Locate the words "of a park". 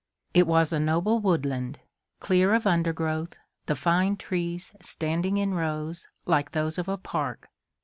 6.79-7.49